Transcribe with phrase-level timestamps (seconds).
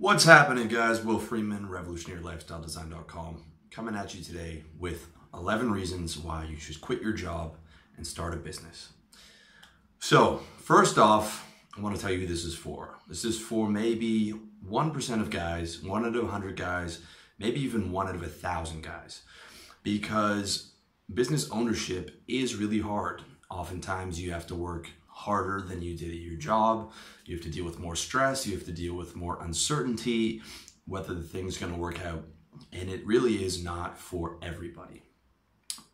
[0.00, 1.04] What's happening, guys?
[1.04, 7.12] Will Freeman, RevolutionaryLifestyleDesign.com, coming at you today with 11 reasons why you should quit your
[7.12, 7.58] job
[7.98, 8.94] and start a business.
[9.98, 12.98] So, first off, I want to tell you this is for.
[13.08, 14.32] This is for maybe
[14.66, 17.00] 1% of guys, 1 out of 100 guys,
[17.38, 19.20] maybe even 1 out of 1,000 guys.
[19.82, 20.72] Because
[21.12, 23.20] business ownership is really hard.
[23.50, 24.88] Oftentimes, you have to work
[25.20, 26.92] harder than you did at your job.
[27.26, 28.46] You have to deal with more stress.
[28.46, 30.40] You have to deal with more uncertainty,
[30.86, 32.24] whether the thing's going to work out.
[32.72, 35.02] And it really is not for everybody.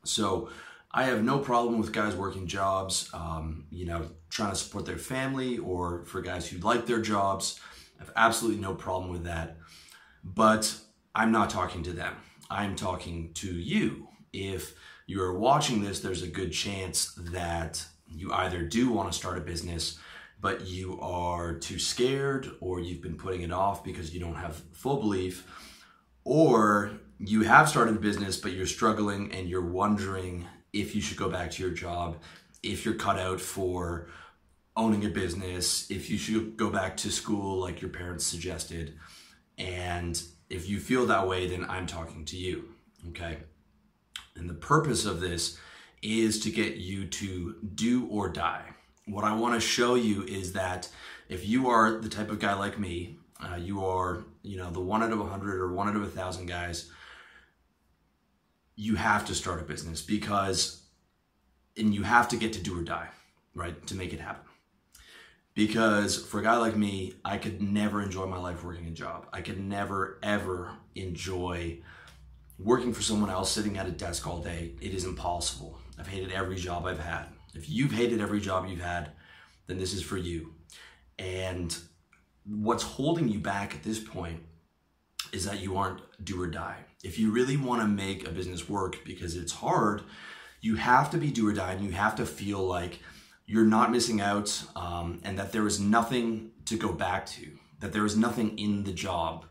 [0.04, 0.50] So
[0.92, 4.96] I have no problem with guys working jobs, um, you know, trying to support their
[4.96, 7.60] family or for guys who like their jobs.
[7.98, 9.56] I have absolutely no problem with that.
[10.22, 10.72] But
[11.16, 12.14] I'm not talking to them.
[12.48, 14.06] I'm talking to you.
[14.32, 14.74] If
[15.08, 17.84] you're watching this, there's a good chance that
[18.16, 19.98] you either do want to start a business,
[20.40, 24.62] but you are too scared, or you've been putting it off because you don't have
[24.72, 25.46] full belief,
[26.24, 31.16] or you have started a business, but you're struggling and you're wondering if you should
[31.16, 32.16] go back to your job,
[32.62, 34.08] if you're cut out for
[34.76, 38.94] owning a business, if you should go back to school like your parents suggested.
[39.56, 42.68] And if you feel that way, then I'm talking to you.
[43.08, 43.38] Okay.
[44.34, 45.58] And the purpose of this
[46.06, 48.62] is to get you to do or die.
[49.06, 50.88] What I want to show you is that
[51.28, 54.80] if you are the type of guy like me, uh, you are, you know, the
[54.80, 56.90] one out of a hundred or one out of a thousand guys,
[58.76, 60.82] you have to start a business because,
[61.76, 63.08] and you have to get to do or die,
[63.54, 64.42] right, to make it happen.
[65.54, 69.26] Because for a guy like me, I could never enjoy my life working a job.
[69.32, 71.78] I could never, ever enjoy
[72.58, 74.74] working for someone else, sitting at a desk all day.
[74.80, 75.75] It is impossible.
[75.98, 77.26] I've hated every job I've had.
[77.54, 79.12] If you've hated every job you've had,
[79.66, 80.54] then this is for you.
[81.18, 81.76] And
[82.44, 84.40] what's holding you back at this point
[85.32, 86.78] is that you aren't do or die.
[87.02, 90.02] If you really want to make a business work because it's hard,
[90.60, 93.00] you have to be do or die and you have to feel like
[93.46, 97.46] you're not missing out um, and that there is nothing to go back to,
[97.80, 99.44] that there is nothing in the job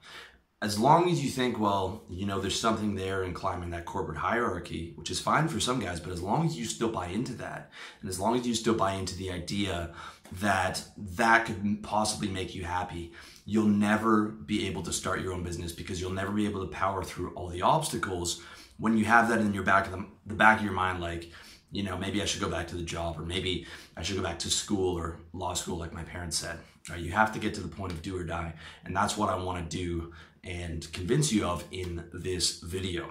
[0.61, 4.17] as long as you think, well, you know, there's something there in climbing that corporate
[4.17, 7.33] hierarchy, which is fine for some guys, but as long as you still buy into
[7.33, 7.71] that,
[8.01, 9.93] and as long as you still buy into the idea
[10.31, 13.11] that that could possibly make you happy,
[13.45, 16.71] you'll never be able to start your own business because you'll never be able to
[16.71, 18.41] power through all the obstacles
[18.77, 21.31] when you have that in your back of the, the back of your mind, like,
[21.71, 23.65] you know, maybe I should go back to the job, or maybe
[23.97, 26.59] I should go back to school or law school, like my parents said.
[26.89, 26.99] Right?
[26.99, 28.53] You have to get to the point of do or die,
[28.85, 30.13] and that's what I want to do
[30.45, 33.09] and convince you of in this video.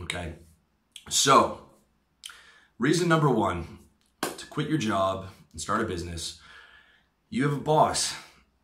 [0.00, 0.34] Okay,
[1.10, 1.60] so
[2.78, 3.80] reason number one
[4.22, 6.40] to quit your job and start a business,
[7.28, 8.14] you have a boss.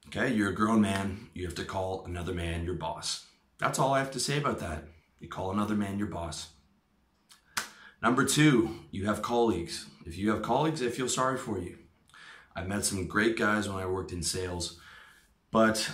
[0.06, 3.26] Okay, you're a grown man, you have to call another man your boss.
[3.58, 4.84] That's all I have to say about that.
[5.18, 6.50] You call another man your boss.
[8.02, 9.86] Number two, you have colleagues.
[10.04, 11.78] If you have colleagues, I feel sorry for you.
[12.54, 14.78] I met some great guys when I worked in sales,
[15.50, 15.90] but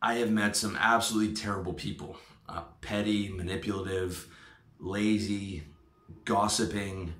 [0.00, 2.16] I have met some absolutely terrible people.
[2.48, 4.26] Uh, petty, manipulative,
[4.78, 5.64] lazy,
[6.24, 7.14] gossiping,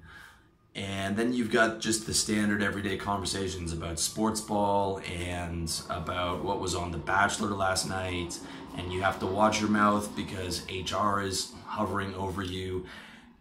[0.79, 6.61] and then you've got just the standard everyday conversations about sports ball and about what
[6.61, 8.39] was on The Bachelor last night.
[8.77, 12.87] And you have to watch your mouth because HR is hovering over you.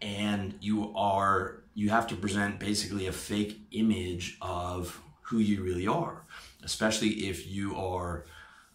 [0.02, 5.86] And you are, you have to present basically a fake image of who you really
[5.86, 6.24] are,
[6.64, 8.24] especially if you are,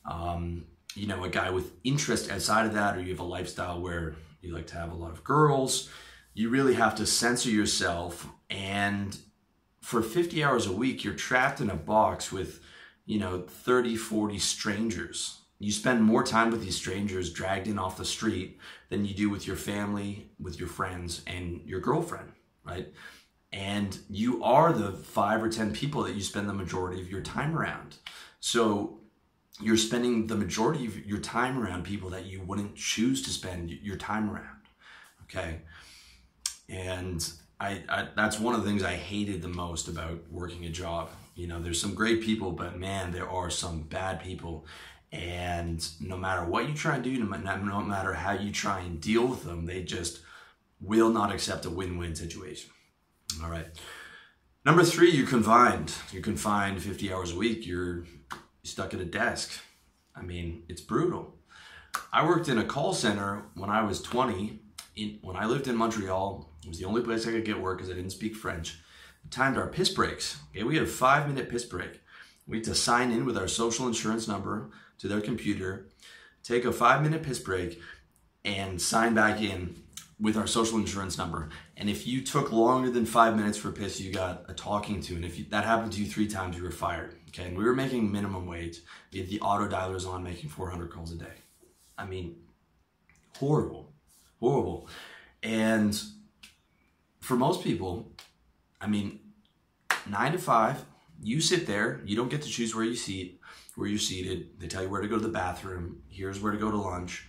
[0.05, 0.65] um,
[0.95, 4.15] you know, a guy with interest outside of that, or you have a lifestyle where
[4.41, 5.89] you like to have a lot of girls.
[6.33, 8.27] You really have to censor yourself.
[8.49, 9.17] And
[9.81, 12.59] for 50 hours a week, you're trapped in a box with,
[13.05, 15.39] you know, 30, 40 strangers.
[15.59, 18.59] You spend more time with these strangers dragged in off the street
[18.89, 22.31] than you do with your family, with your friends, and your girlfriend,
[22.65, 22.93] right?
[23.53, 27.21] and you are the five or 10 people that you spend the majority of your
[27.21, 27.97] time around.
[28.39, 28.99] So
[29.61, 33.69] you're spending the majority of your time around people that you wouldn't choose to spend
[33.69, 34.61] your time around.
[35.23, 35.61] Okay.
[36.69, 37.27] And
[37.59, 41.09] I, I, that's one of the things I hated the most about working a job.
[41.35, 44.65] You know, there's some great people, but man, there are some bad people.
[45.11, 49.27] And no matter what you try and do, no matter how you try and deal
[49.27, 50.21] with them, they just
[50.81, 52.71] will not accept a win-win situation.
[53.43, 53.67] All right.
[54.65, 55.93] Number three, you're confined.
[56.11, 57.65] You're confined 50 hours a week.
[57.65, 58.05] You're
[58.63, 59.51] stuck at a desk.
[60.15, 61.35] I mean, it's brutal.
[62.11, 64.59] I worked in a call center when I was 20.
[64.95, 67.77] In, when I lived in Montreal, it was the only place I could get work
[67.77, 68.79] because I didn't speak French.
[69.23, 70.37] We timed our piss breaks.
[70.51, 71.99] Okay, we had a five minute piss break.
[72.47, 74.69] We had to sign in with our social insurance number
[74.99, 75.87] to their computer.
[76.43, 77.81] take a five minute piss break
[78.45, 79.75] and sign back in
[80.19, 81.49] with our social insurance number.
[81.75, 85.15] And if you took longer than five minutes for piss, you got a talking to.
[85.15, 87.15] And if you, that happened to you three times, you were fired.
[87.33, 87.47] Okay.
[87.47, 88.81] And we were making minimum wage.
[89.11, 91.25] We had the auto dialers on making 400 calls a day.
[91.97, 92.35] I mean,
[93.37, 93.91] horrible,
[94.39, 94.87] horrible.
[95.41, 95.99] And
[97.21, 98.11] for most people,
[98.79, 99.19] I mean,
[100.09, 100.83] nine to five,
[101.21, 103.39] you sit there, you don't get to choose where you seat,
[103.75, 104.59] where you're seated.
[104.59, 106.03] They tell you where to go to the bathroom.
[106.09, 107.27] Here's where to go to lunch.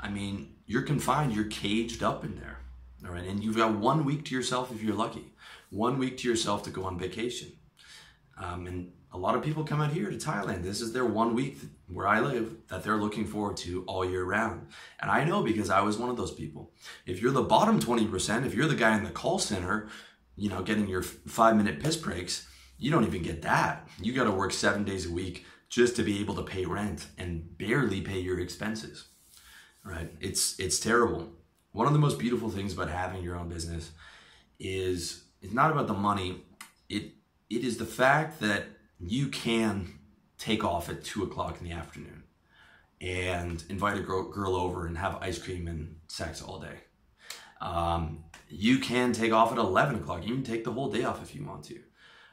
[0.00, 2.58] I mean, you're confined, you're caged up in there.
[3.04, 3.24] All right.
[3.24, 5.32] And you've got one week to yourself if you're lucky,
[5.70, 7.52] one week to yourself to go on vacation.
[8.38, 10.62] Um, and a lot of people come out here to Thailand.
[10.62, 11.58] This is their one week
[11.88, 14.66] where I live that they're looking forward to all year round.
[15.00, 16.72] And I know because I was one of those people.
[17.06, 19.88] If you're the bottom 20%, if you're the guy in the call center,
[20.36, 22.46] you know, getting your five minute piss breaks,
[22.78, 23.88] you don't even get that.
[24.00, 27.06] You got to work seven days a week just to be able to pay rent
[27.16, 29.06] and barely pay your expenses.
[29.84, 30.12] Right?
[30.20, 31.28] It's it's terrible.
[31.72, 33.92] One of the most beautiful things about having your own business
[34.58, 36.42] is it's not about the money.
[36.88, 37.12] It
[37.48, 38.64] it is the fact that
[39.00, 39.98] you can
[40.38, 42.24] take off at two o'clock in the afternoon
[43.00, 46.76] and invite a girl, over and have ice cream and sex all day.
[47.60, 50.26] Um, you can take off at 11 o'clock.
[50.26, 51.80] You can take the whole day off if you want to.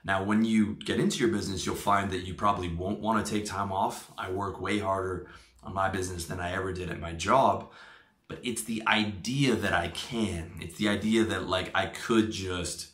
[0.06, 3.32] Now, when you get into your business, you'll find that you probably won't want to
[3.32, 4.12] take time off.
[4.18, 5.30] I work way harder
[5.64, 7.72] on my business than I ever did at my job,
[8.28, 10.60] but it's the idea that I can.
[10.62, 12.90] It's the idea that like I could just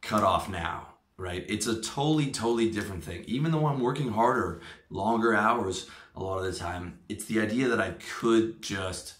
[0.00, 0.91] cut off now,
[1.22, 1.46] right?
[1.48, 3.24] It's a totally, totally different thing.
[3.26, 4.60] Even though I'm working harder,
[4.90, 9.14] longer hours a lot of the time, it's the idea that I could just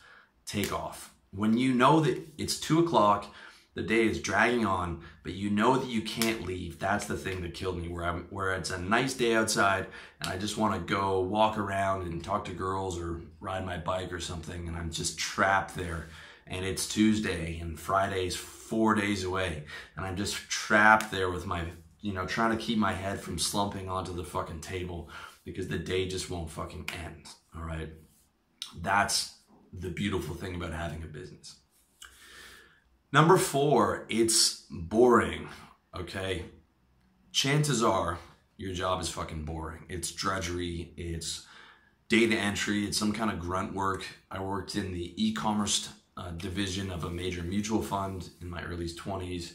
[0.45, 1.15] take off.
[1.31, 3.33] When you know that it's two o'clock,
[3.75, 6.79] the day is dragging on, but you know that you can't leave.
[6.79, 7.89] That's the thing that killed me.
[7.89, 9.87] Where I'm, where it's a nice day outside,
[10.21, 13.79] and I just want to go walk around and talk to girls or ride my
[13.79, 16.09] bike or something, and I'm just trapped there.
[16.47, 19.65] And it's Tuesday, and Friday's four days away,
[19.97, 21.65] and I'm just trapped there with my,
[22.03, 25.09] you know, trying to keep my head from slumping onto the fucking table
[25.45, 27.27] because the day just won't fucking end.
[27.57, 27.89] All right,
[28.81, 29.39] that's
[29.73, 31.57] the beautiful thing about having a business.
[33.13, 35.49] Number four, it's boring.
[35.95, 36.45] Okay.
[37.33, 38.19] Chances are
[38.57, 39.85] your job is fucking boring.
[39.89, 40.93] It's drudgery.
[40.97, 41.47] It's
[42.09, 42.85] data entry.
[42.85, 44.05] It's some kind of grunt work.
[44.31, 48.87] I worked in the e-commerce uh, division of a major mutual fund in my early
[48.87, 49.55] 20s.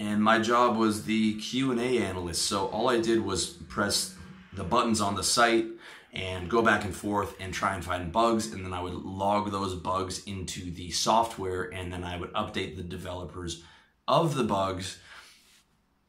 [0.00, 2.46] And my job was the Q&A analyst.
[2.46, 4.14] So all I did was press
[4.54, 5.66] the buttons on the site
[6.14, 9.52] and go back and forth and try and find bugs and then I would log
[9.52, 13.62] those bugs into the software and then I would update the developers
[14.08, 14.98] of the bugs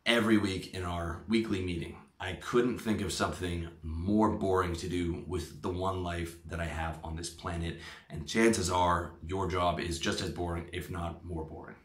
[0.05, 1.97] every week in our weekly meeting.
[2.17, 6.65] I couldn't think of something more boring to do with the one life that I
[6.65, 11.25] have on this planet and chances are your job is just as boring if not
[11.25, 11.75] more boring.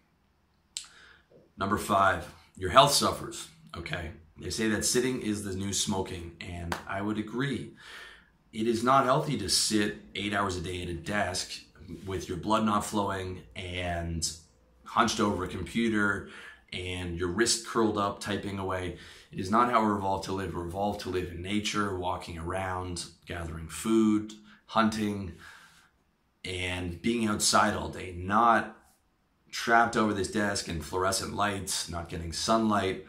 [1.58, 4.10] Number 5, your health suffers, okay?
[4.38, 7.72] They say that sitting is the new smoking and I would agree
[8.56, 11.52] it is not healthy to sit eight hours a day at a desk
[12.06, 14.30] with your blood not flowing and
[14.84, 16.30] hunched over a computer
[16.72, 18.96] and your wrist curled up typing away.
[19.30, 20.54] It is not how we're evolved to live.
[20.54, 24.32] We're evolved to live in nature, walking around, gathering food,
[24.66, 25.34] hunting,
[26.44, 28.75] and being outside all day, not
[29.56, 33.06] trapped over this desk in fluorescent lights, not getting sunlight,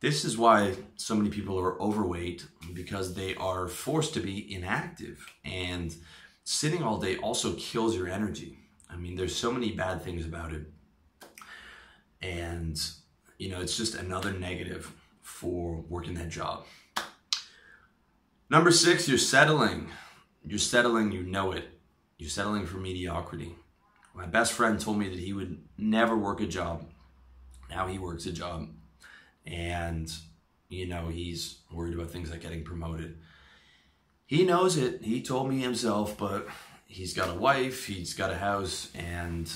[0.00, 5.24] this is why so many people are overweight because they are forced to be inactive.
[5.44, 5.94] And
[6.44, 8.56] sitting all day also kills your energy.
[8.88, 10.64] I mean, there's so many bad things about it.
[12.22, 12.80] And,
[13.36, 16.64] you know, it's just another negative for working that job.
[18.48, 19.88] Number six, you're settling.
[20.42, 21.68] You're settling, you know it.
[22.16, 23.54] You're settling for mediocrity.
[24.14, 26.84] My best friend told me that he would never work a job.
[27.70, 28.68] Now he works a job
[29.46, 30.12] and
[30.68, 33.18] you know he's worried about things like getting promoted.
[34.26, 35.02] He knows it.
[35.02, 36.48] He told me himself, but
[36.86, 39.52] he's got a wife, he's got a house, and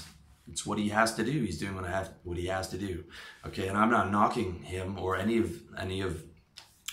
[0.51, 1.33] it's what he has to do.
[1.33, 3.05] He's doing what I have, what he has to do.
[3.47, 6.23] Okay, and I'm not knocking him or any of any of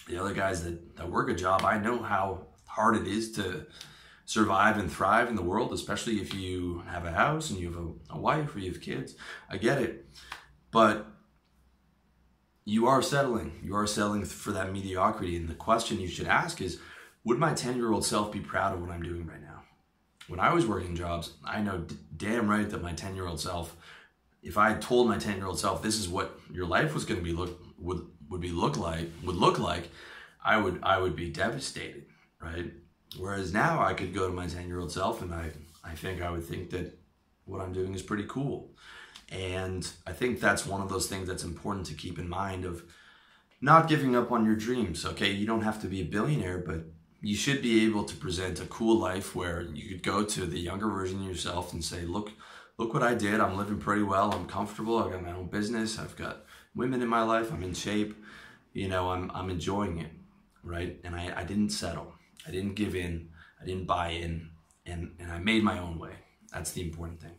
[0.08, 1.63] the other guys that, that work a job.
[1.63, 3.65] I know how hard it is to
[4.34, 7.78] survive and thrive in the world, especially if you have a house and you have
[7.78, 9.13] a, a wife or you have kids.
[9.48, 10.08] I get it.
[10.72, 11.06] But
[12.66, 13.52] you are settling.
[13.63, 15.36] You are settling for that mediocrity.
[15.36, 16.80] And the question you should ask is
[17.25, 19.62] Would my 10 year old self be proud of what I'm doing right now?
[20.28, 23.40] When I was working jobs, I know d- damn right that my 10 year old
[23.40, 23.78] self,
[24.42, 27.20] if I told my 10 year old self this is what your life was going
[27.20, 29.90] to be look would would be look like would look like,
[30.44, 32.06] I would I would be devastated,
[32.42, 32.74] right?
[33.17, 35.51] Whereas now I could go to my 10 year old self and I,
[35.84, 36.98] I think I would think that
[37.46, 38.72] what I'm doing is pretty cool.
[39.32, 42.84] And I think that's one of those things that's important to keep in mind of
[43.62, 45.05] not giving up on your dreams.
[45.05, 46.86] Okay, you don't have to be a billionaire, but
[47.22, 50.60] you should be able to present a cool life where you could go to the
[50.60, 52.32] younger version of yourself and say, look,
[52.77, 53.39] look what I did.
[53.39, 54.34] I'm living pretty well.
[54.34, 54.98] I'm comfortable.
[54.98, 55.98] I've got my own business.
[55.98, 57.51] I've got women in my life.
[57.51, 58.15] I'm in shape.
[58.74, 60.12] You know, I'm, I'm enjoying it.
[60.63, 61.00] Right.
[61.03, 62.13] And I, I didn't settle.
[62.48, 63.30] I didn't give in.
[63.62, 64.50] I didn't buy in.
[64.86, 66.14] And, and I made my own way.
[66.52, 67.36] That's the important thing.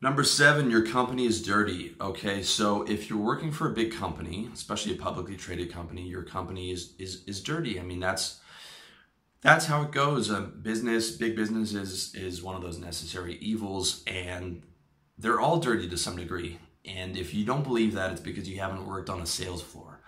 [0.00, 1.94] Number seven, your company is dirty.
[1.98, 6.22] Okay, so if you're working for a big company, especially a publicly traded company, your
[6.22, 7.80] company is is is dirty.
[7.80, 8.38] I mean, that's
[9.40, 10.28] that's how it goes.
[10.28, 14.62] A business, big business is is one of those necessary evils, and
[15.16, 16.58] they're all dirty to some degree.
[16.84, 20.00] And if you don't believe that, it's because you haven't worked on a sales floor.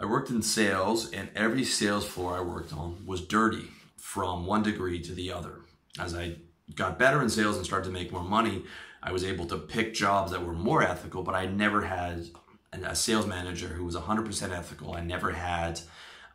[0.00, 4.62] I worked in sales, and every sales floor I worked on was dirty from one
[4.62, 5.60] degree to the other.
[5.98, 6.36] As I
[6.74, 8.64] got better in sales and started to make more money,
[9.02, 12.26] I was able to pick jobs that were more ethical, but I never had
[12.72, 14.94] a sales manager who was 100% ethical.
[14.94, 15.80] I never had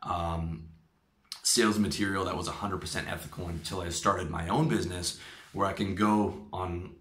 [0.02, 0.68] um,
[1.42, 5.18] sales material that was 100% ethical until I started my own business
[5.52, 6.94] where I can go on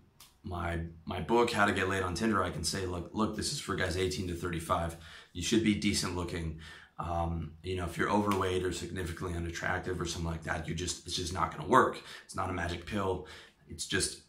[0.43, 3.51] my my book how to get laid on tinder i can say look look this
[3.51, 4.95] is for guys 18 to 35
[5.33, 6.59] you should be decent looking
[6.99, 11.05] um, you know if you're overweight or significantly unattractive or something like that you just
[11.05, 13.27] it's just not going to work it's not a magic pill
[13.69, 14.21] it's just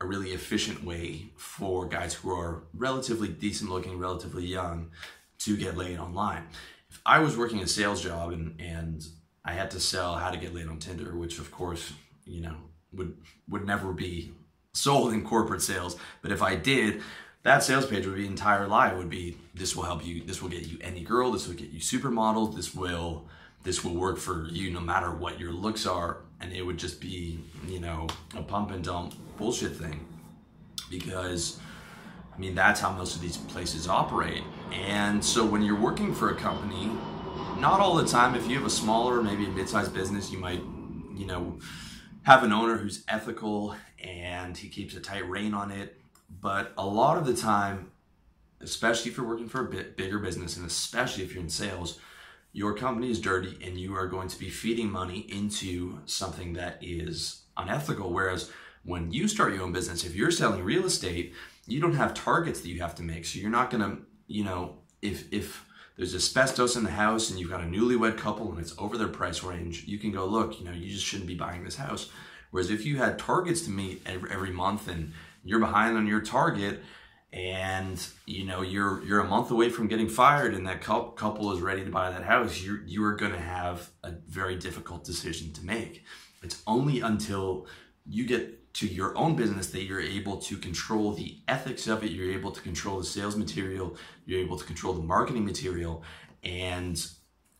[0.00, 4.90] a really efficient way for guys who are relatively decent looking, relatively young,
[5.38, 6.44] to get laid online.
[6.90, 9.04] If I was working a sales job and, and
[9.44, 11.92] I had to sell how to get laid on Tinder, which of course,
[12.24, 12.56] you know,
[12.92, 13.16] would
[13.48, 14.32] would never be
[14.74, 15.96] sold in corporate sales.
[16.22, 17.02] But if I did,
[17.46, 18.90] that sales page would be entire lie.
[18.90, 21.54] It would be this will help you, this will get you any girl, this will
[21.54, 23.28] get you supermodels, this will
[23.62, 26.18] this will work for you no matter what your looks are.
[26.40, 27.38] And it would just be
[27.68, 30.04] you know a pump and dump bullshit thing.
[30.90, 31.60] Because
[32.34, 34.42] i mean that's how most of these places operate.
[34.72, 36.90] And so when you're working for a company
[37.58, 40.62] not all the time if you have a smaller maybe a mid-sized business you might
[41.14, 41.58] you know
[42.24, 46.86] have an owner who's ethical and he keeps a tight rein on it but a
[46.86, 47.90] lot of the time
[48.62, 51.98] especially if you're working for a bit bigger business and especially if you're in sales
[52.56, 56.78] your company is dirty and you are going to be feeding money into something that
[56.80, 58.10] is unethical.
[58.10, 58.50] Whereas
[58.82, 61.34] when you start your own business, if you're selling real estate,
[61.66, 63.26] you don't have targets that you have to make.
[63.26, 65.66] So you're not to, you know, if, if
[65.98, 69.08] there's asbestos in the house and you've got a newlywed couple and it's over their
[69.08, 72.08] price range, you can go, look, you know, you just shouldn't be buying this house.
[72.52, 75.12] Whereas if you had targets to meet every, every month and
[75.46, 76.82] you're behind on your target,
[77.32, 81.60] and you know you're you're a month away from getting fired and that couple is
[81.60, 85.52] ready to buy that house you you are going to have a very difficult decision
[85.52, 86.04] to make.
[86.42, 87.66] It's only until
[88.06, 92.10] you get to your own business that you're able to control the ethics of it
[92.10, 96.02] you're able to control the sales material you're able to control the marketing material
[96.44, 97.08] and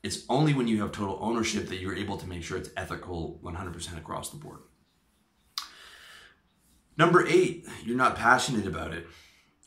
[0.02, 3.40] it's only when you have total ownership that you're able to make sure it's ethical
[3.42, 4.60] 100% across the board
[6.96, 9.06] number 8 you're not passionate about it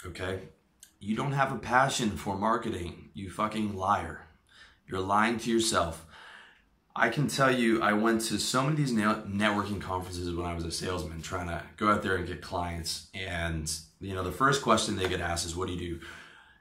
[0.05, 0.41] Okay?
[0.99, 4.27] You don't have a passion for marketing, you fucking liar.
[4.87, 6.05] You're lying to yourself.
[6.95, 10.53] I can tell you, I went to so many of these networking conferences when I
[10.53, 13.07] was a salesman, trying to go out there and get clients.
[13.13, 13.71] And
[14.01, 16.05] you know, the first question they get asked is, "What do you do?"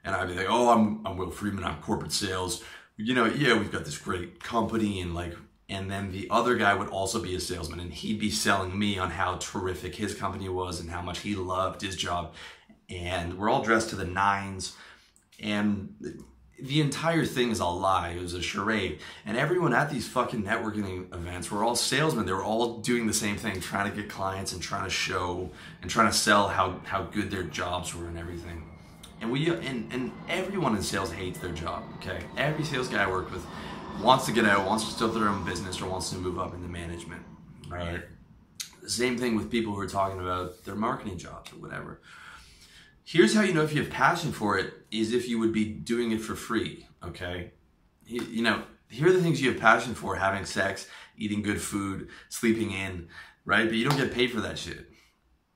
[0.03, 1.63] And I'd be like, "Oh, I'm I'm Will Freeman.
[1.63, 2.63] I'm corporate sales.
[2.95, 5.35] You know, yeah, we've got this great company and like."
[5.69, 8.97] And then the other guy would also be a salesman, and he'd be selling me
[8.97, 12.33] on how terrific his company was and how much he loved his job
[12.89, 14.75] and we're all dressed to the nines
[15.41, 15.93] and
[16.61, 18.09] the entire thing is a lie.
[18.09, 18.99] It was a charade.
[19.25, 22.25] And everyone at these fucking networking events were all salesmen.
[22.25, 25.51] They were all doing the same thing, trying to get clients and trying to show
[25.81, 28.63] and trying to sell how, how good their jobs were and everything.
[29.21, 32.19] And we and, and everyone in sales hates their job, okay?
[32.35, 33.45] Every sales guy I work with
[34.01, 36.53] wants to get out, wants to start their own business, or wants to move up
[36.53, 37.21] into management.
[37.67, 38.01] Right.
[38.87, 42.01] Same thing with people who are talking about their marketing jobs or whatever.
[43.03, 45.65] Here's how you know if you have passion for it is if you would be
[45.65, 47.51] doing it for free, okay?
[48.05, 50.87] You know, here are the things you have passion for having sex,
[51.17, 53.07] eating good food, sleeping in,
[53.45, 53.67] right?
[53.67, 54.91] But you don't get paid for that shit.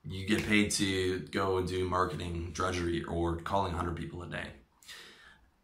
[0.04, 4.48] You get paid to go and do marketing drudgery or calling 100 people a day.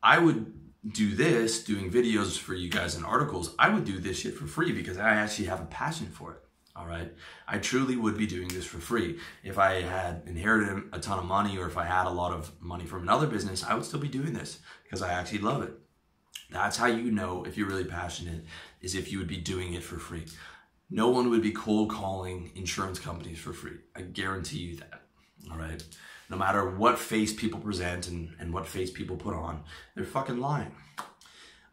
[0.01, 3.53] I would do this, doing videos for you guys and articles.
[3.59, 6.43] I would do this shit for free because I actually have a passion for it.
[6.75, 7.11] All right.
[7.47, 9.19] I truly would be doing this for free.
[9.43, 12.51] If I had inherited a ton of money or if I had a lot of
[12.61, 15.73] money from another business, I would still be doing this because I actually love it.
[16.49, 18.45] That's how you know if you're really passionate
[18.81, 20.25] is if you would be doing it for free.
[20.89, 23.77] No one would be cold calling insurance companies for free.
[23.95, 25.01] I guarantee you that.
[25.51, 25.83] All right.
[26.29, 29.63] No matter what face people present and, and what face people put on,
[29.95, 30.71] they're fucking lying.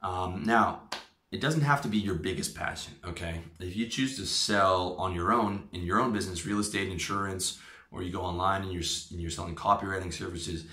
[0.03, 0.83] Um, now,
[1.31, 3.41] it doesn't have to be your biggest passion, okay?
[3.59, 7.59] If you choose to sell on your own, in your own business, real estate, insurance,
[7.91, 10.65] or you go online and you're, and you're selling copywriting services,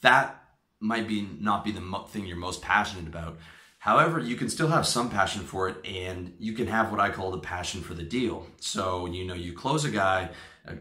[0.00, 0.42] that
[0.80, 3.38] might be not be the thing you're most passionate about.
[3.80, 7.10] However, you can still have some passion for it and you can have what I
[7.10, 8.46] call the passion for the deal.
[8.60, 10.30] So, you know, you close a guy
[10.66, 10.74] uh,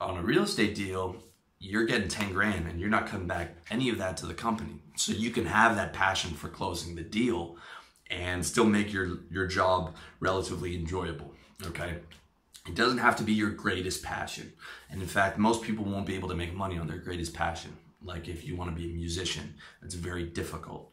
[0.00, 1.16] on a real estate deal,
[1.64, 4.82] you're getting 10 grand and you're not coming back any of that to the company.
[4.96, 7.56] So you can have that passion for closing the deal
[8.10, 11.32] and still make your, your job relatively enjoyable.
[11.66, 11.96] Okay.
[12.68, 14.52] It doesn't have to be your greatest passion.
[14.90, 17.76] And in fact, most people won't be able to make money on their greatest passion.
[18.02, 20.90] Like if you want to be a musician, it's very difficult.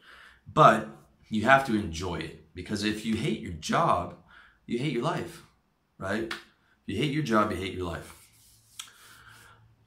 [0.52, 0.88] But
[1.28, 4.16] you have to enjoy it because if you hate your job,
[4.66, 5.42] you hate your life,
[5.98, 6.24] right?
[6.24, 8.21] If you hate your job, you hate your life.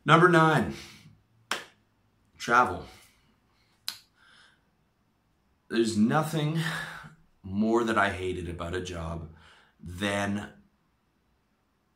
[0.08, 0.76] Number nine,
[2.38, 2.86] travel.
[5.68, 6.60] There's nothing
[7.42, 9.30] more that I hated about a job
[9.84, 10.50] than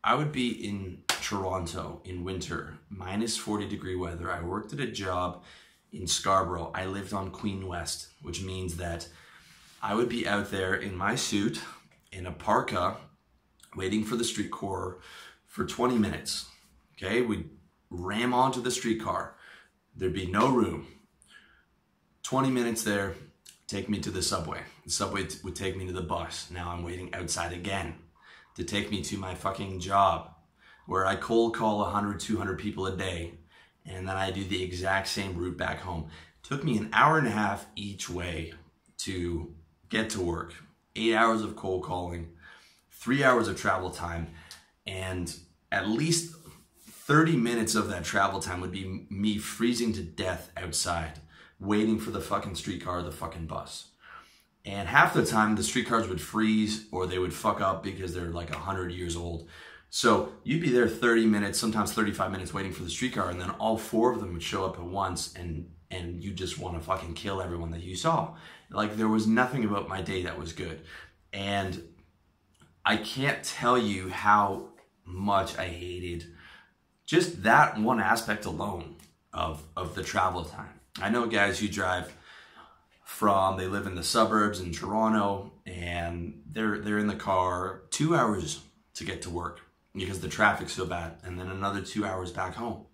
[0.03, 4.31] I would be in Toronto in winter, minus 40 degree weather.
[4.31, 5.43] I worked at a job
[5.91, 6.71] in Scarborough.
[6.73, 9.07] I lived on Queen West, which means that
[9.83, 11.61] I would be out there in my suit,
[12.11, 12.97] in a parka,
[13.75, 14.97] waiting for the streetcar
[15.45, 16.47] for 20 minutes.
[16.97, 17.49] Okay, we'd
[17.89, 19.36] ram onto the streetcar.
[19.96, 20.88] There'd be no room.
[22.24, 23.15] 20 minutes there,
[23.67, 24.62] take me to the subway.
[24.86, 26.50] The subway t- would take me to the bus.
[26.51, 27.96] Now I'm waiting outside again
[28.55, 30.31] to take me to my fucking job
[30.86, 33.34] where I cold call 100, 200 people a day
[33.86, 36.10] and then I do the exact same route back home.
[36.43, 38.53] Took me an hour and a half each way
[39.00, 39.53] to
[39.89, 40.53] get to work.
[40.96, 42.29] Eight hours of cold calling,
[42.91, 44.27] three hours of travel time,
[44.86, 45.34] and
[45.72, 46.36] at least
[47.09, 51.13] 30 minutes of that travel time would be me freezing to death outside
[51.59, 53.87] waiting for the fucking streetcar or the fucking bus.
[54.63, 58.25] And half the time the streetcars would freeze or they would fuck up because they're
[58.25, 59.50] like 100 years old.
[59.89, 63.50] So you'd be there 30 minutes, sometimes 35 minutes waiting for the streetcar, and then
[63.50, 66.79] all four of them would show up at once and and you just want to
[66.79, 68.35] fucking kill everyone that you saw.
[68.69, 70.81] Like there was nothing about my day that was good.
[71.33, 71.81] And
[72.85, 74.69] I can't tell you how
[75.03, 76.27] much I hated
[77.09, 78.95] just that one aspect alone
[79.33, 80.79] of of the travel time.
[81.01, 82.15] I know guys who drive
[83.03, 88.15] from they live in the suburbs in Toronto and they're they're in the car 2
[88.15, 88.61] hours
[88.93, 89.61] to get to work
[89.95, 92.85] because the traffic's so bad and then another 2 hours back home.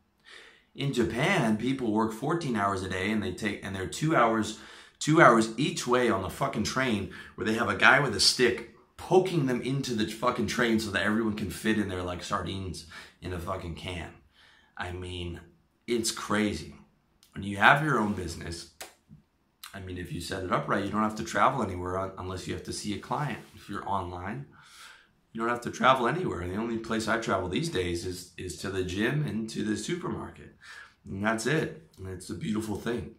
[0.74, 4.60] In Japan, people work 14 hours a day and they take and they're 2 hours
[5.00, 8.22] 2 hours each way on the fucking train where they have a guy with a
[8.22, 12.24] stick poking them into the fucking train so that everyone can fit in there like
[12.24, 12.86] sardines
[13.26, 14.12] in a fucking can.
[14.78, 15.42] I mean,
[15.88, 16.76] it's crazy
[17.36, 18.72] when you have your own business,
[19.74, 22.48] I mean, if you set it up right, you don't have to travel anywhere unless
[22.48, 23.40] you have to see a client.
[23.56, 24.46] If you're online,
[25.34, 26.48] you don't have to travel anywhere.
[26.48, 29.76] The only place I travel these days is, is to the gym and to the
[29.76, 30.56] supermarket.
[31.06, 31.90] And that's it.
[31.98, 33.16] And it's a beautiful thing.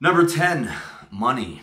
[0.00, 0.72] Number 10,
[1.10, 1.60] money.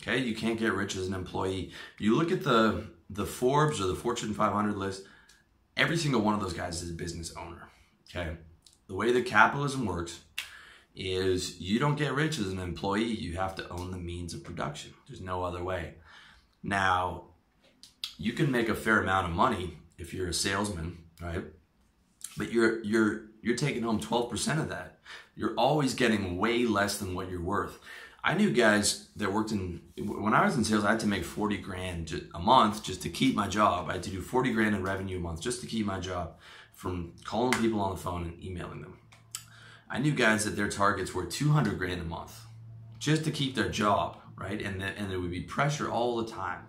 [0.00, 1.72] Okay, you can't get rich as an employee.
[1.98, 5.04] You look at the the Forbes or the Fortune 500 list,
[5.76, 7.68] every single one of those guys is a business owner.
[8.10, 8.36] Okay
[8.86, 10.20] the way that capitalism works
[10.94, 13.04] is you don't get rich as an employee.
[13.04, 14.94] You have to own the means of production.
[15.08, 15.94] There's no other way.
[16.62, 17.24] Now,
[18.16, 21.44] you can make a fair amount of money if you're a salesman, right?
[22.36, 24.98] But you're you're you're taking home 12% of that.
[25.36, 27.78] You're always getting way less than what you're worth.
[28.26, 31.24] I knew guys that worked in when I was in sales, I had to make
[31.24, 33.90] 40 grand a month just to keep my job.
[33.90, 36.36] I had to do 40 grand in revenue a month just to keep my job
[36.72, 38.98] from calling people on the phone and emailing them.
[39.90, 42.40] I knew guys that their targets were 200 grand a month
[42.98, 44.60] just to keep their job, right?
[44.60, 46.64] And, and there would be pressure all the time.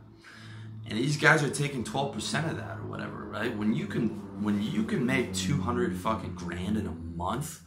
[0.87, 3.55] And these guys are taking 12% of that or whatever, right?
[3.57, 7.61] When you can when you can make 200 fucking grand in a month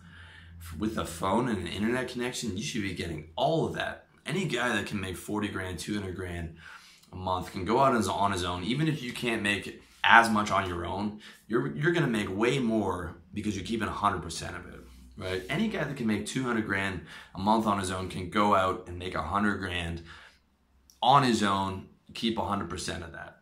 [0.78, 4.06] with a phone and an internet connection, you should be getting all of that.
[4.26, 6.56] Any guy that can make 40 grand, 200 grand
[7.12, 10.50] a month can go out on his own, even if you can't make as much
[10.50, 14.80] on your own, you're you're gonna make way more because you're keeping 100% of it,
[15.16, 15.42] right?
[15.48, 17.02] Any guy that can make 200 grand
[17.34, 20.02] a month on his own can go out and make 100 grand
[21.02, 23.38] on his own, keep 100% of that,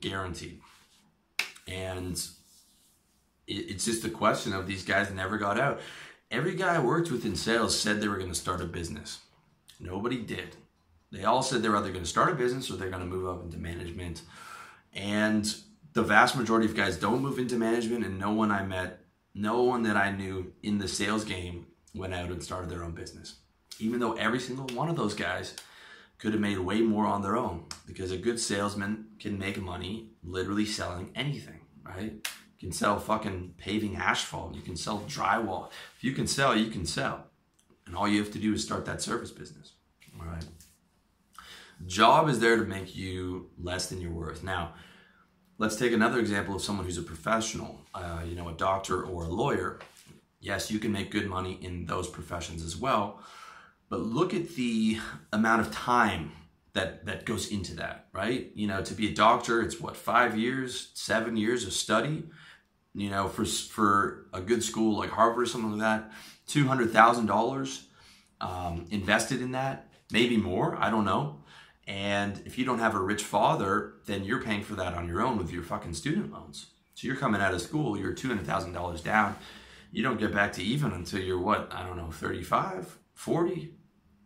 [0.00, 0.60] guaranteed.
[1.66, 2.20] And
[3.46, 5.80] it's just a question of these guys never got out.
[6.34, 9.20] Every guy I worked with in sales said they were going to start a business.
[9.78, 10.56] Nobody did.
[11.12, 13.28] They all said they're either going to start a business or they're going to move
[13.28, 14.22] up into management.
[14.92, 15.54] And
[15.92, 19.62] the vast majority of guys don't move into management, and no one I met, no
[19.62, 23.36] one that I knew in the sales game went out and started their own business.
[23.78, 25.54] Even though every single one of those guys
[26.18, 30.10] could have made way more on their own because a good salesman can make money
[30.24, 32.26] literally selling anything, right?
[32.64, 35.68] You can sell fucking paving asphalt, you can sell drywall.
[35.98, 37.26] If you can sell, you can sell.
[37.86, 39.72] And all you have to do is start that service business.
[40.18, 40.46] All right.
[41.84, 44.42] Job is there to make you less than you're worth.
[44.42, 44.72] Now,
[45.58, 49.24] let's take another example of someone who's a professional, uh, you know, a doctor or
[49.24, 49.78] a lawyer.
[50.40, 53.20] Yes, you can make good money in those professions as well,
[53.90, 55.00] but look at the
[55.34, 56.32] amount of time
[56.72, 58.50] that that goes into that, right?
[58.54, 62.24] You know, to be a doctor, it's what five years, seven years of study.
[62.94, 66.12] You know, for for a good school like Harvard or something like that,
[66.46, 67.86] two hundred thousand um, dollars
[68.90, 70.76] invested in that, maybe more.
[70.76, 71.40] I don't know.
[71.86, 75.20] And if you don't have a rich father, then you're paying for that on your
[75.20, 76.66] own with your fucking student loans.
[76.94, 79.36] So you're coming out of school, you're $200,000 down.
[79.92, 81.68] You don't get back to even until you're what?
[81.72, 83.74] I don't know, 35, 40.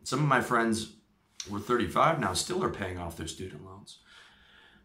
[0.05, 0.95] Some of my friends
[1.51, 3.99] were 35 now, still are paying off their student loans.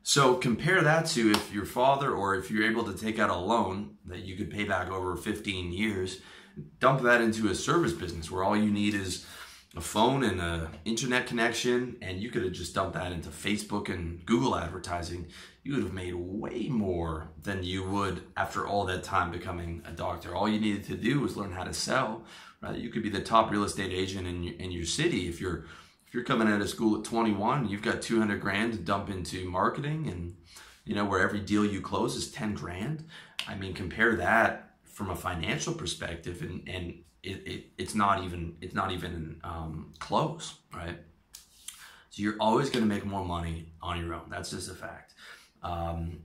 [0.06, 3.36] So compare that to if your father or if you're able to take out a
[3.36, 6.20] loan that you could pay back over 15 years,
[6.80, 9.26] dump that into a service business where all you need is
[9.78, 13.88] a phone and a internet connection, and you could have just dumped that into Facebook
[13.90, 15.28] and Google advertising,
[15.64, 19.92] you would have made way more than you would after all that time becoming a
[19.92, 20.36] doctor.
[20.36, 22.24] All you needed to do was learn how to sell.
[22.62, 22.78] Right?
[22.78, 25.66] You could be the top real estate agent in your, in your city if you're
[26.14, 27.68] you're coming out of school at 21.
[27.68, 30.36] You've got 200 grand to dump into marketing, and
[30.86, 33.06] you know where every deal you close is 10 grand.
[33.48, 38.56] I mean, compare that from a financial perspective, and and it, it, it's not even
[38.62, 41.00] it's not even um, close, right?
[42.12, 44.30] So you're always going to make more money on your own.
[44.30, 45.16] That's just a fact.
[45.64, 46.20] Um,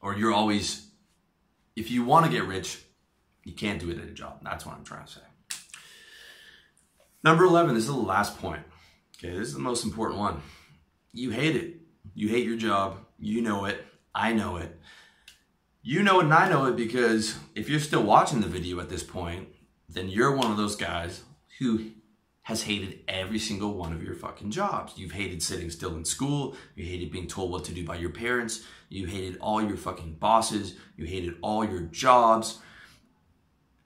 [0.00, 0.86] or you're always,
[1.74, 2.78] if you want to get rich,
[3.42, 4.38] you can't do it at a job.
[4.44, 5.20] That's what I'm trying to say.
[7.24, 8.62] Number 11, this is the last point.
[9.18, 10.42] Okay, this is the most important one.
[11.12, 11.76] You hate it.
[12.14, 12.98] You hate your job.
[13.18, 13.84] You know it.
[14.14, 14.78] I know it.
[15.82, 18.88] You know it and I know it because if you're still watching the video at
[18.88, 19.48] this point,
[19.88, 21.22] then you're one of those guys
[21.58, 21.90] who
[22.42, 24.94] has hated every single one of your fucking jobs.
[24.96, 26.56] You've hated sitting still in school.
[26.74, 28.64] You hated being told what to do by your parents.
[28.88, 30.74] You hated all your fucking bosses.
[30.96, 32.58] You hated all your jobs.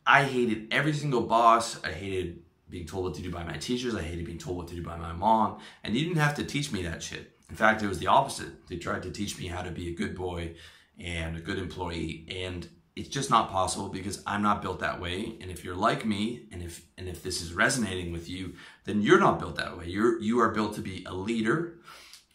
[0.06, 1.82] I hated every single boss.
[1.84, 3.94] I hated being told what to do by my teachers.
[3.94, 5.58] I hated being told what to do by my mom.
[5.84, 7.32] And you didn't have to teach me that shit.
[7.48, 8.66] In fact, it was the opposite.
[8.68, 10.54] They tried to teach me how to be a good boy
[10.98, 12.26] and a good employee.
[12.28, 15.36] And it's just not possible because I'm not built that way.
[15.40, 18.54] And if you're like me, and if and if this is resonating with you,
[18.84, 19.86] then you're not built that way.
[19.86, 21.78] You're you are built to be a leader,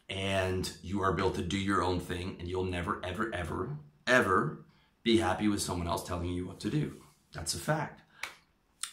[0.10, 4.64] and you are built to do your own thing, and you'll never, ever, ever, ever
[5.04, 6.96] be happy with someone else telling you what to do.
[7.34, 8.03] That's a fact.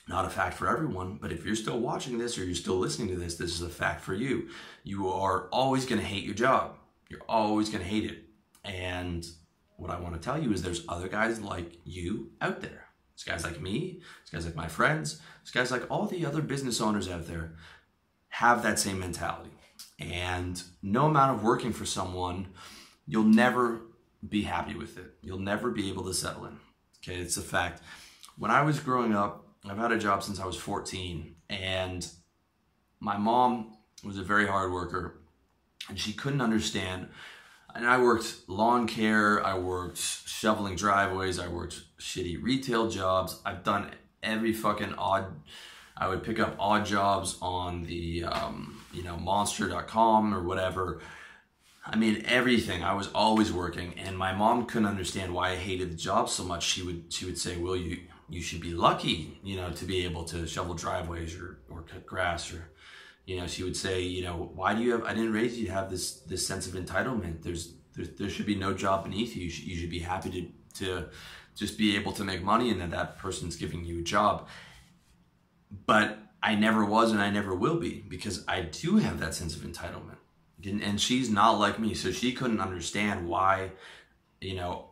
[0.09, 3.09] Not a fact for everyone, but if you're still watching this or you're still listening
[3.09, 4.49] to this, this is a fact for you.
[4.83, 6.77] You are always going to hate your job.
[7.09, 8.25] You're always going to hate it.
[8.65, 9.27] And
[9.77, 12.87] what I want to tell you is there's other guys like you out there.
[13.15, 16.41] There's guys like me, there's guys like my friends, there's guys like all the other
[16.41, 17.55] business owners out there
[18.31, 19.51] have that same mentality.
[19.99, 22.49] And no amount of working for someone,
[23.07, 23.83] you'll never
[24.27, 25.15] be happy with it.
[25.23, 26.59] You'll never be able to settle in.
[27.03, 27.83] Okay, it's a fact.
[28.39, 32.07] When I was growing up, I've had a job since I was 14, and
[32.99, 35.21] my mom was a very hard worker,
[35.89, 37.09] and she couldn't understand
[37.75, 43.41] and I worked lawn care, I worked shoveling driveways, I worked shitty retail jobs.
[43.45, 43.91] I've done
[44.23, 45.27] every fucking odd.
[45.97, 51.01] I would pick up odd jobs on the um, you know monster.com or whatever.
[51.87, 52.83] I mean everything.
[52.83, 56.45] I was always working, and my mom couldn't understand why I hated the job so
[56.45, 56.65] much.
[56.65, 60.05] She would she would say, "Will you you should be lucky, you know, to be
[60.05, 62.71] able to shovel driveways or or cut grass or."
[63.27, 65.05] you know, she would say, you know, why do you have?
[65.05, 67.43] I didn't raise you to have this this sense of entitlement.
[67.43, 69.45] There's there, there should be no job beneath you.
[69.45, 71.09] You should, you should be happy to to
[71.55, 74.49] just be able to make money and that that person's giving you a job.
[75.87, 79.55] But I never was and I never will be because I do have that sense
[79.55, 80.17] of entitlement.
[80.65, 83.73] And she's not like me, so she couldn't understand why,
[84.41, 84.90] you know,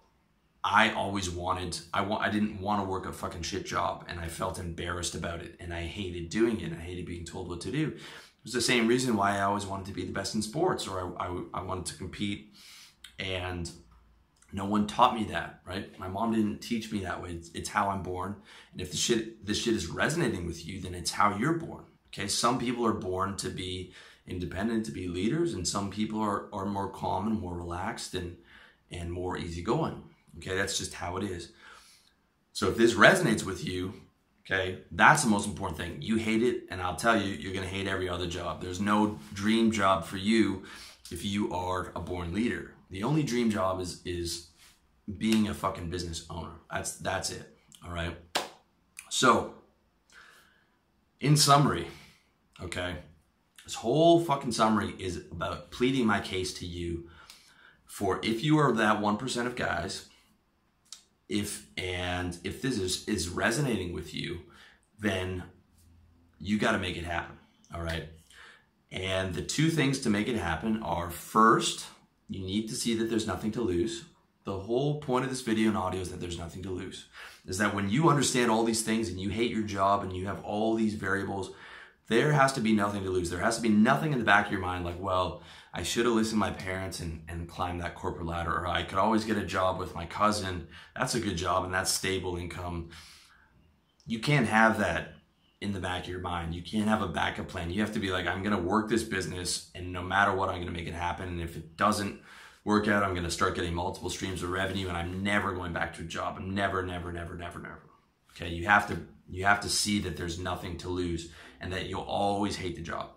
[0.71, 4.21] I always wanted I want I didn't want to work a fucking shit job and
[4.21, 6.73] I felt embarrassed about it and I hated doing it.
[6.73, 9.65] I hated being told what to do It was the same reason why I always
[9.65, 12.53] wanted to be the best in sports or I, I, I wanted to compete
[13.19, 13.71] and
[14.53, 15.99] no one taught me that, right?
[15.99, 17.33] My mom didn't teach me that way.
[17.33, 18.37] It's, it's, how I'm born.
[18.73, 21.85] And if the shit, this shit is resonating with you, then it's how you're born.
[22.09, 22.29] Okay.
[22.29, 23.93] Some people are born to be
[24.27, 28.37] independent to be leaders, and some people are, are more calm and more relaxed and
[28.91, 30.03] and more easygoing.
[30.37, 31.53] Okay, that's just how it is.
[32.53, 33.95] So if this resonates with you,
[34.45, 35.99] okay, that's the most important thing.
[36.01, 38.63] You hate it, and I'll tell you, you're gonna hate every other job.
[38.63, 40.65] There's no dream job for you
[41.11, 42.73] if you are a born leader.
[42.91, 44.49] The only dream job is is
[45.17, 46.53] being a fucking business owner.
[46.71, 47.57] That's that's it.
[47.85, 48.17] All right.
[49.11, 49.55] So,
[51.21, 51.87] in summary,
[52.63, 52.97] okay,
[53.65, 57.09] this whole fucking summary is about pleading my case to you
[57.87, 60.08] for if you are that 1% of guys,
[61.29, 64.41] if and if this is, is resonating with you,
[64.99, 65.45] then
[66.39, 67.37] you got to make it happen.
[67.75, 68.09] All right.
[68.91, 71.87] And the two things to make it happen are first,
[72.29, 74.05] you need to see that there's nothing to lose.
[74.45, 77.07] The whole point of this video and audio is that there's nothing to lose.
[77.47, 80.27] Is that when you understand all these things and you hate your job and you
[80.27, 81.51] have all these variables,
[82.09, 83.31] there has to be nothing to lose.
[83.31, 85.43] There has to be nothing in the back of your mind like, well,
[85.73, 88.83] I should have listened to my parents and, and climbed that corporate ladder, or I
[88.83, 90.69] could always get a job with my cousin.
[90.97, 92.91] That's a good job and that's stable income.
[94.07, 95.15] You can't have that
[95.61, 96.55] in the back of your mind.
[96.55, 97.71] You can't have a backup plan.
[97.71, 100.49] You have to be like, I'm going to work this business, and no matter what,
[100.49, 101.29] I'm going to make it happen.
[101.29, 102.21] And if it doesn't
[102.65, 105.73] work out, I'm going to start getting multiple streams of revenue, and I'm never going
[105.73, 106.37] back to a job.
[106.39, 107.83] I'm never, never, never, never, never.
[108.33, 111.87] Okay, you have to you have to see that there's nothing to lose, and that
[111.87, 113.11] you'll always hate the job.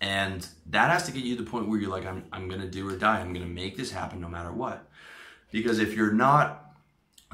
[0.00, 2.60] And that has to get you to the point where you're like, I'm, I'm going
[2.60, 3.20] to do or die.
[3.20, 4.88] I'm going to make this happen no matter what.
[5.52, 6.74] Because if you're not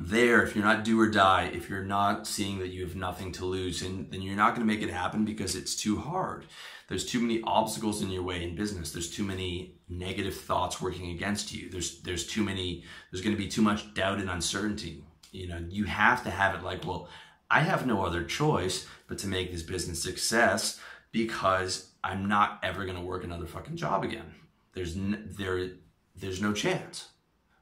[0.01, 3.33] there, if you're not do or die, if you're not seeing that you have nothing
[3.33, 6.47] to lose, and then you're not going to make it happen because it's too hard.
[6.89, 8.93] There's too many obstacles in your way in business.
[8.93, 11.71] There's too many negative thoughts working against you.
[11.71, 12.85] There's there's too many.
[13.11, 15.05] There's going to be too much doubt and uncertainty.
[15.31, 17.09] You know, you have to have it like, well,
[17.51, 20.81] I have no other choice but to make this business success
[21.13, 24.35] because I'm not ever going to work another fucking job again.
[24.75, 25.71] There's n- there
[26.15, 27.09] there's no chance,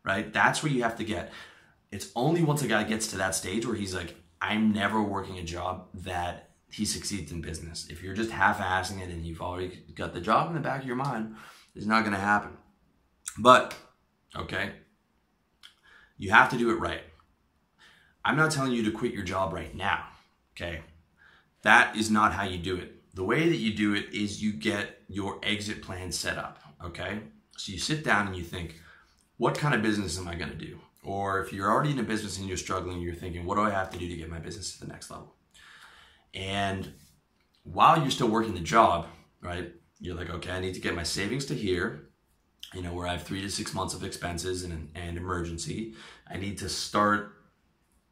[0.03, 0.33] right?
[0.33, 1.33] That's where you have to get
[1.91, 5.39] it's only once a guy gets to that stage where he's like, I'm never working
[5.39, 7.87] a job that he succeeds in business.
[7.89, 10.87] If you're just half-assing it and you've already got the job in the back of
[10.87, 11.37] your mind,
[11.75, 12.51] it's not going to happen.
[13.39, 13.75] But
[14.35, 14.73] okay,
[16.19, 17.03] you have to do it right.
[18.27, 20.05] I'm not telling you to quit your job right now.
[20.57, 20.81] Okay,
[21.63, 23.15] that is not how you do it.
[23.15, 26.59] The way that you do it is you get your exit plan set up.
[26.85, 27.21] Okay,
[27.57, 28.81] so you sit down and you think,
[29.37, 30.81] what kind of business am I going to do?
[31.05, 33.71] Or if you're already in a business and you're struggling, you're thinking, what do I
[33.71, 35.33] have to do to get my business to the next level?
[36.35, 36.93] And
[37.63, 39.07] while you're still working the job,
[39.41, 42.09] right, you're like, okay, I need to get my savings to here,
[42.75, 45.95] you know, where I have three to six months of expenses and, and emergency.
[46.29, 47.36] I need to start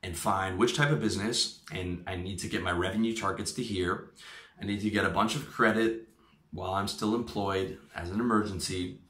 [0.05, 3.63] and find which type of business, and I need to get my revenue targets to
[3.63, 4.11] here.
[4.61, 6.09] I need to get a bunch of credit
[6.53, 9.01] while I'm still employed as an emergency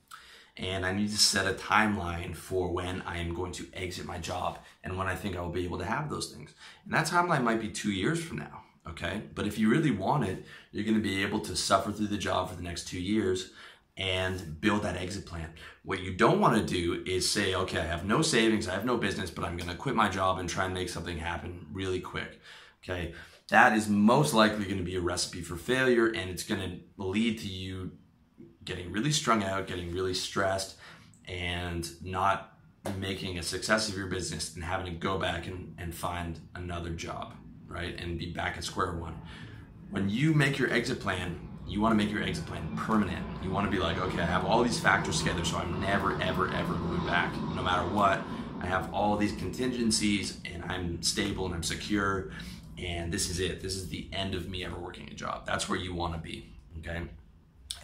[0.57, 4.19] and I need to set a timeline for when I am going to exit my
[4.19, 6.55] job and when I think I will be able to have those things.
[6.85, 9.23] And that timeline might be two years from now, okay?
[9.35, 12.49] But if you really want it, you're gonna be able to suffer through the job
[12.49, 13.51] for the next two years
[13.97, 15.53] and build that exit plan.
[15.85, 18.97] What you don't wanna do is say, okay, I have no savings, I have no
[18.97, 22.41] business, but I'm gonna quit my job and try and make something happen really quick,
[22.83, 23.15] okay?
[23.49, 27.49] That is most likely gonna be a recipe for failure and it's gonna lead to
[27.49, 27.93] you
[28.65, 30.77] getting really strung out, getting really stressed,
[31.27, 32.59] and not
[32.99, 36.91] making a success of your business and having to go back and, and find another
[36.91, 37.35] job,
[37.67, 37.99] right?
[38.01, 39.15] And be back at square one.
[39.91, 43.25] When you make your exit plan, you want to make your exit plan permanent.
[43.43, 46.21] You want to be like, okay, I have all these factors together, so I'm never,
[46.21, 47.35] ever, ever going back.
[47.55, 48.23] No matter what,
[48.61, 52.31] I have all these contingencies and I'm stable and I'm secure.
[52.79, 53.61] And this is it.
[53.61, 55.47] This is the end of me ever working a job.
[55.47, 56.51] That's where you want to be.
[56.79, 57.03] Okay.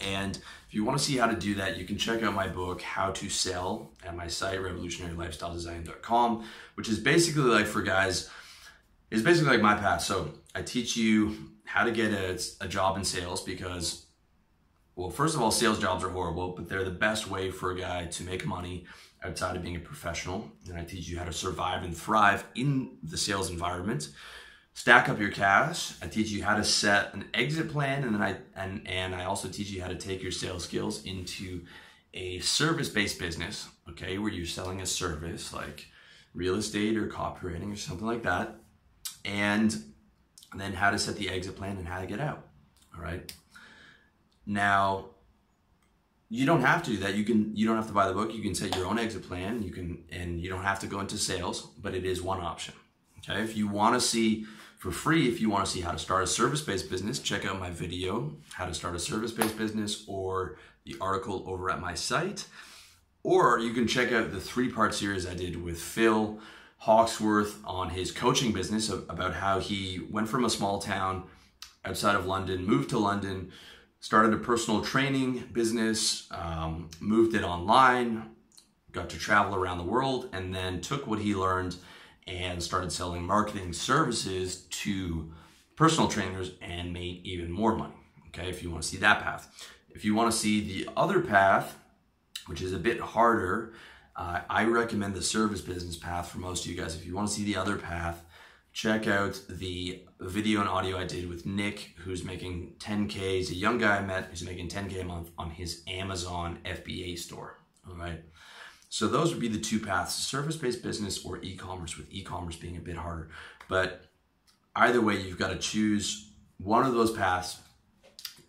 [0.00, 2.48] And if you want to see how to do that, you can check out my
[2.48, 8.30] book, How to Sell, at my site, revolutionarylifestyledesign.com, which is basically like for guys,
[9.10, 10.02] it's basically like my path.
[10.02, 14.06] So I teach you how to get a, a job in sales because,
[14.96, 17.78] well, first of all, sales jobs are horrible, but they're the best way for a
[17.78, 18.84] guy to make money
[19.22, 20.50] outside of being a professional.
[20.68, 24.08] And I teach you how to survive and thrive in the sales environment
[24.74, 25.92] stack up your cash.
[26.02, 29.24] I teach you how to set an exit plan, and then I and and I
[29.24, 31.62] also teach you how to take your sales skills into
[32.14, 33.68] a service-based business.
[33.90, 35.86] Okay, where you're selling a service like
[36.34, 38.56] real estate or copywriting or something like that,
[40.52, 42.46] and then how to set the exit plan and how to get out.
[42.96, 43.32] All right.
[44.46, 45.10] Now,
[46.28, 47.14] you don't have to do that.
[47.14, 48.34] You can you don't have to buy the book.
[48.34, 49.62] You can set your own exit plan.
[49.62, 52.74] You can and you don't have to go into sales, but it is one option.
[53.18, 54.46] Okay, if you want to see
[54.80, 57.18] for free if you want to see how to start a service-based business.
[57.18, 61.80] Check out my video, how to start a service-based business, or the article over at
[61.80, 62.46] my site.
[63.22, 66.40] Or you can check out the three-part series I did with Phil
[66.80, 71.24] Hawksworth on his coaching business about how he went from a small town
[71.84, 73.52] outside of London, moved to London,
[74.00, 78.30] started a personal training business, um, moved it online,
[78.92, 81.76] got to travel around the world, and then took what he learned
[82.26, 85.30] and started selling marketing services to
[85.76, 87.94] personal trainers and made even more money.
[88.28, 89.68] Okay, if you want to see that path.
[89.90, 91.76] If you want to see the other path,
[92.46, 93.74] which is a bit harder,
[94.20, 96.94] uh, I recommend the service business path for most of you guys.
[96.94, 98.22] If you want to see the other path,
[98.70, 103.14] check out the video and audio I did with Nick, who's making 10K.
[103.14, 107.18] He's a young guy I met who's making 10K a month on his Amazon FBA
[107.18, 107.60] store.
[107.88, 108.22] All right.
[108.90, 112.80] So those would be the two paths, service-based business or e-commerce, with e-commerce being a
[112.80, 113.30] bit harder.
[113.68, 114.04] But
[114.76, 117.56] either way, you've got to choose one of those paths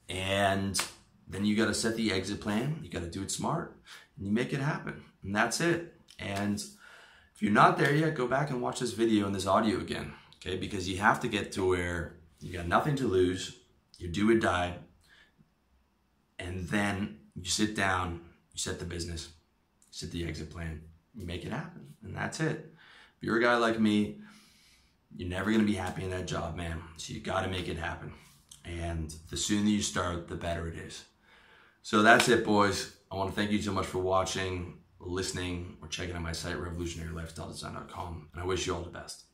[0.09, 0.77] and
[1.29, 2.81] then you got to set the exit plan.
[2.83, 3.77] You got to do it smart
[4.17, 5.05] and you make it happen.
[5.23, 5.95] And that's it.
[6.19, 6.59] And
[7.35, 10.13] if you're not there yet, go back and watch this video and this audio again,
[10.37, 10.57] okay?
[10.57, 13.57] Because you have to get to where you got nothing to lose,
[13.97, 14.75] you do or die,
[16.39, 19.29] and then you sit down, you set the business,
[19.91, 20.81] set the exit plan,
[21.13, 22.73] you make it happen, and that's it.
[23.17, 24.21] If you're a guy like me,
[25.15, 26.81] you're never gonna be happy in that job, man.
[26.97, 28.13] So you gotta make it happen.
[28.65, 31.05] And the sooner you start, the better it is.
[31.83, 32.95] So that's it, boys.
[33.11, 38.29] I wanna thank you so much for watching, listening, or checking out my site, revolutionarylifestyledesign.com.
[38.33, 39.25] And I wish you all the best.